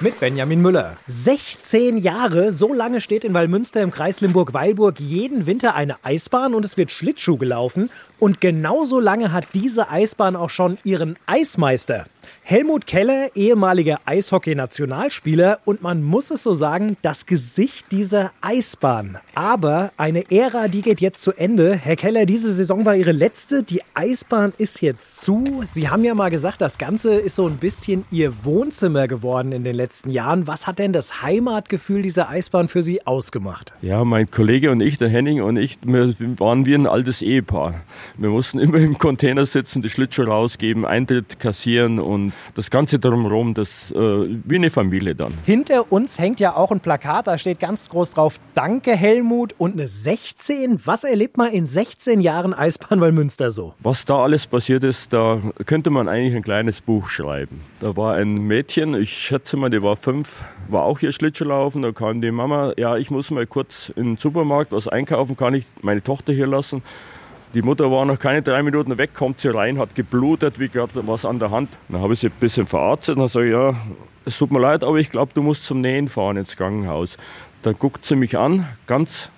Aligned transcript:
mit 0.00 0.20
Benjamin 0.20 0.62
Müller. 0.62 0.96
16 1.06 1.98
Jahre, 1.98 2.52
so 2.52 2.72
lange 2.72 3.00
steht 3.00 3.24
in 3.24 3.34
Wallmünster 3.34 3.82
im 3.82 3.90
Kreis 3.90 4.20
Limburg-Weilburg 4.20 4.98
jeden 4.98 5.46
Winter 5.46 5.74
eine 5.74 5.96
Eisbahn 6.02 6.54
und 6.54 6.64
es 6.64 6.76
wird 6.76 6.90
Schlittschuh 6.90 7.36
gelaufen. 7.36 7.90
Und 8.18 8.40
genauso 8.40 9.00
lange 9.00 9.32
hat 9.32 9.46
diese 9.54 9.90
Eisbahn 9.90 10.36
auch 10.36 10.50
schon 10.50 10.78
ihren 10.84 11.16
Eismeister. 11.26 12.06
Helmut 12.42 12.86
Keller, 12.86 13.28
ehemaliger 13.34 14.00
Eishockey-Nationalspieler 14.04 15.60
und 15.64 15.82
man 15.82 16.02
muss 16.02 16.30
es 16.30 16.42
so 16.42 16.52
sagen, 16.52 16.96
das 17.02 17.26
Gesicht 17.26 17.92
dieser 17.92 18.32
Eisbahn. 18.40 19.18
Aber 19.34 19.92
eine 19.96 20.30
Ära, 20.30 20.68
die 20.68 20.82
geht 20.82 21.00
jetzt 21.00 21.22
zu 21.22 21.32
Ende. 21.32 21.74
Herr 21.74 21.96
Keller, 21.96 22.26
diese 22.26 22.52
Saison 22.52 22.84
war 22.84 22.96
Ihre 22.96 23.12
letzte. 23.12 23.62
Die 23.62 23.82
Eisbahn 23.94 24.52
ist 24.58 24.82
jetzt 24.82 25.20
zu. 25.20 25.62
Sie 25.64 25.88
haben 25.88 26.04
ja 26.04 26.14
mal 26.14 26.30
gesagt, 26.30 26.60
das 26.60 26.76
Ganze 26.76 27.14
ist 27.14 27.36
so 27.36 27.46
ein 27.46 27.56
bisschen 27.56 28.04
Ihr 28.10 28.44
Wohnzimmer 28.44 29.06
geworden 29.06 29.52
in 29.52 29.64
den 29.64 29.76
letzten 29.76 30.10
Jahren. 30.10 30.46
Was 30.46 30.66
hat 30.66 30.78
denn 30.78 30.92
das 30.92 31.22
Heimatgefühl 31.22 32.02
dieser 32.02 32.28
Eisbahn 32.28 32.68
für 32.68 32.82
Sie 32.82 33.06
ausgemacht? 33.06 33.72
Ja, 33.82 34.04
mein 34.04 34.30
Kollege 34.30 34.70
und 34.70 34.80
ich, 34.80 34.98
der 34.98 35.08
Henning 35.08 35.40
und 35.42 35.56
ich, 35.56 35.78
wir 35.82 36.12
waren 36.38 36.66
wie 36.66 36.74
ein 36.74 36.86
altes 36.86 37.22
Ehepaar. 37.22 37.74
Wir 38.18 38.30
mussten 38.30 38.58
immer 38.58 38.78
im 38.78 38.98
Container 38.98 39.44
sitzen, 39.44 39.82
die 39.82 39.88
Schlittschuhe 39.88 40.26
rausgeben, 40.26 40.84
Eintritt 40.84 41.38
kassieren 41.38 41.98
und 41.98 42.19
das 42.54 42.70
Ganze 42.70 42.98
drumherum, 42.98 43.54
das 43.54 43.92
äh, 43.92 43.96
wie 43.96 44.56
eine 44.56 44.70
Familie 44.70 45.14
dann. 45.14 45.34
Hinter 45.44 45.90
uns 45.90 46.18
hängt 46.18 46.40
ja 46.40 46.54
auch 46.56 46.70
ein 46.70 46.80
Plakat, 46.80 47.26
da 47.26 47.38
steht 47.38 47.60
ganz 47.60 47.88
groß 47.88 48.12
drauf, 48.12 48.40
danke 48.54 48.96
Helmut 48.96 49.54
und 49.58 49.72
eine 49.72 49.88
16. 49.88 50.80
Was 50.84 51.04
erlebt 51.04 51.36
man 51.36 51.52
in 51.52 51.66
16 51.66 52.20
Jahren 52.20 52.54
Eisbahn 52.54 52.98
Münster 53.14 53.50
so? 53.50 53.74
Was 53.80 54.04
da 54.04 54.22
alles 54.22 54.46
passiert 54.46 54.84
ist, 54.84 55.12
da 55.12 55.40
könnte 55.66 55.90
man 55.90 56.08
eigentlich 56.08 56.34
ein 56.34 56.42
kleines 56.42 56.80
Buch 56.80 57.08
schreiben. 57.08 57.60
Da 57.80 57.96
war 57.96 58.14
ein 58.14 58.34
Mädchen, 58.34 58.94
ich 58.94 59.16
schätze 59.16 59.56
mal, 59.56 59.70
die 59.70 59.82
war 59.82 59.96
fünf, 59.96 60.42
war 60.68 60.84
auch 60.84 60.98
hier 60.98 61.12
Schlittschuhlaufen, 61.12 61.82
da 61.82 61.92
kam 61.92 62.20
die 62.20 62.30
Mama, 62.30 62.72
ja, 62.76 62.96
ich 62.96 63.10
muss 63.10 63.30
mal 63.30 63.46
kurz 63.46 63.92
in 63.96 64.04
den 64.04 64.16
Supermarkt 64.16 64.72
was 64.72 64.88
einkaufen, 64.88 65.36
kann 65.36 65.54
ich 65.54 65.66
meine 65.82 66.02
Tochter 66.02 66.32
hier 66.32 66.46
lassen? 66.46 66.82
Die 67.52 67.62
Mutter 67.62 67.90
war 67.90 68.04
noch 68.04 68.18
keine 68.18 68.42
drei 68.42 68.62
Minuten 68.62 68.96
weg, 68.96 69.12
kommt 69.12 69.40
sie 69.40 69.52
rein, 69.52 69.78
hat 69.78 69.96
geblutet, 69.96 70.60
wie 70.60 70.68
gerade 70.68 70.92
was 71.06 71.24
an 71.24 71.40
der 71.40 71.50
Hand. 71.50 71.68
Dann 71.88 72.00
habe 72.00 72.12
ich 72.12 72.20
sie 72.20 72.28
ein 72.28 72.32
bisschen 72.38 72.68
verarztet 72.68 73.16
und 73.16 73.26
sage 73.26 73.50
ja, 73.50 73.74
es 74.24 74.38
tut 74.38 74.52
mir 74.52 74.60
leid, 74.60 74.84
aber 74.84 74.98
ich 74.98 75.10
glaube, 75.10 75.32
du 75.34 75.42
musst 75.42 75.64
zum 75.64 75.80
Nähen 75.80 76.06
fahren 76.08 76.36
ins 76.36 76.56
Krankenhaus. 76.56 77.18
Dann 77.62 77.74
guckt 77.76 78.04
sie 78.04 78.14
mich 78.14 78.38
an, 78.38 78.68
ganz 78.86 79.30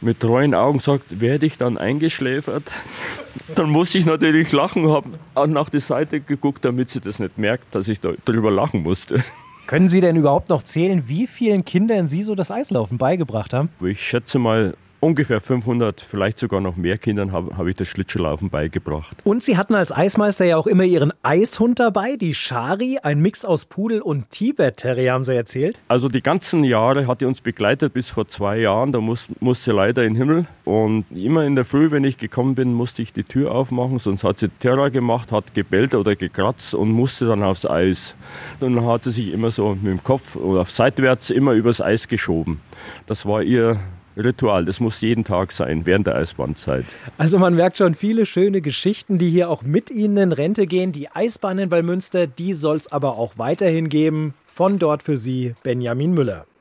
mit 0.00 0.18
treuen 0.18 0.54
Augen 0.54 0.80
sagt, 0.80 1.20
werde 1.20 1.46
ich 1.46 1.56
dann 1.56 1.78
eingeschläfert? 1.78 2.72
Dann 3.54 3.70
muss 3.70 3.94
ich 3.94 4.04
natürlich 4.04 4.50
lachen, 4.52 4.88
habe 4.88 5.08
nach 5.48 5.70
der 5.70 5.80
Seite 5.80 6.20
geguckt, 6.20 6.64
damit 6.64 6.90
sie 6.90 7.00
das 7.00 7.18
nicht 7.18 7.38
merkt, 7.38 7.74
dass 7.74 7.86
ich 7.86 8.00
darüber 8.00 8.50
lachen 8.50 8.82
musste. 8.82 9.22
Können 9.68 9.88
Sie 9.88 10.00
denn 10.00 10.16
überhaupt 10.16 10.48
noch 10.48 10.64
zählen, 10.64 11.04
wie 11.06 11.28
vielen 11.28 11.64
Kindern 11.64 12.08
Sie 12.08 12.24
so 12.24 12.34
das 12.34 12.50
Eislaufen 12.50 12.98
beigebracht 12.98 13.54
haben? 13.54 13.68
Ich 13.80 14.04
schätze 14.04 14.40
mal 14.40 14.74
ungefähr 15.02 15.40
500, 15.40 16.00
vielleicht 16.00 16.38
sogar 16.38 16.60
noch 16.60 16.76
mehr 16.76 16.96
Kindern 16.96 17.32
habe 17.32 17.56
hab 17.56 17.66
ich 17.66 17.74
das 17.74 17.88
Schlittschuhlaufen 17.88 18.50
beigebracht. 18.50 19.16
Und 19.24 19.42
Sie 19.42 19.56
hatten 19.56 19.74
als 19.74 19.90
Eismeister 19.90 20.44
ja 20.44 20.56
auch 20.56 20.68
immer 20.68 20.84
Ihren 20.84 21.12
Eishund 21.24 21.80
dabei, 21.80 22.16
die 22.16 22.34
Shari, 22.34 22.98
ein 23.02 23.20
Mix 23.20 23.44
aus 23.44 23.64
Pudel 23.64 24.00
und 24.00 24.30
Tibet 24.30 24.76
Terrier, 24.76 25.14
haben 25.14 25.24
Sie 25.24 25.34
erzählt? 25.34 25.80
Also 25.88 26.08
die 26.08 26.22
ganzen 26.22 26.62
Jahre 26.62 27.08
hat 27.08 27.20
die 27.20 27.24
uns 27.24 27.40
begleitet 27.40 27.92
bis 27.92 28.08
vor 28.08 28.28
zwei 28.28 28.58
Jahren. 28.58 28.92
Da 28.92 29.00
muss, 29.00 29.26
musste 29.40 29.64
sie 29.64 29.76
leider 29.76 30.04
in 30.04 30.14
den 30.14 30.18
Himmel. 30.18 30.46
Und 30.64 31.04
immer 31.10 31.44
in 31.44 31.56
der 31.56 31.64
Früh, 31.64 31.90
wenn 31.90 32.04
ich 32.04 32.16
gekommen 32.16 32.54
bin, 32.54 32.72
musste 32.72 33.02
ich 33.02 33.12
die 33.12 33.24
Tür 33.24 33.52
aufmachen, 33.52 33.98
sonst 33.98 34.22
hat 34.22 34.38
sie 34.38 34.48
Terror 34.48 34.90
gemacht, 34.90 35.32
hat 35.32 35.52
gebellt 35.52 35.96
oder 35.96 36.14
gekratzt 36.14 36.74
und 36.74 36.90
musste 36.90 37.26
dann 37.26 37.42
aufs 37.42 37.66
Eis. 37.66 38.14
Und 38.60 38.76
dann 38.76 38.86
hat 38.86 39.02
sie 39.02 39.10
sich 39.10 39.32
immer 39.32 39.50
so 39.50 39.74
mit 39.74 39.86
dem 39.86 40.02
Kopf 40.04 40.36
oder 40.36 40.64
seitwärts 40.64 41.30
immer 41.30 41.52
übers 41.52 41.80
Eis 41.80 42.06
geschoben. 42.06 42.60
Das 43.06 43.26
war 43.26 43.42
ihr 43.42 43.78
Ritual. 44.16 44.64
Das 44.64 44.80
muss 44.80 45.00
jeden 45.00 45.24
Tag 45.24 45.52
sein, 45.52 45.86
während 45.86 46.06
der 46.06 46.16
Eisbahnzeit. 46.16 46.84
Also 47.18 47.38
man 47.38 47.54
merkt 47.54 47.78
schon 47.78 47.94
viele 47.94 48.26
schöne 48.26 48.60
Geschichten, 48.60 49.18
die 49.18 49.30
hier 49.30 49.50
auch 49.50 49.62
mit 49.62 49.90
Ihnen 49.90 50.16
in 50.16 50.32
Rente 50.32 50.66
gehen. 50.66 50.92
Die 50.92 51.10
Eisbahn 51.10 51.58
in 51.58 51.70
Wallmünster, 51.70 52.26
die 52.26 52.52
soll 52.52 52.76
es 52.76 52.90
aber 52.90 53.16
auch 53.16 53.38
weiterhin 53.38 53.88
geben. 53.88 54.34
Von 54.46 54.78
dort 54.78 55.02
für 55.02 55.16
Sie 55.16 55.54
Benjamin 55.62 56.12
Müller. 56.12 56.46